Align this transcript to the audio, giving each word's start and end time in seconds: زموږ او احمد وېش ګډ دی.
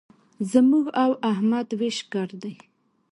زموږ 0.51 0.85
او 1.03 1.11
احمد 1.31 1.67
وېش 1.79 1.97
ګډ 2.13 2.29
دی. 2.41 2.55